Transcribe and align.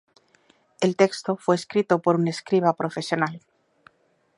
El 0.81 0.95
texto 0.95 1.37
fue 1.37 1.53
escrito 1.53 2.01
por 2.01 2.15
un 2.15 2.27
escriba 2.27 2.73
profesional. 2.73 3.39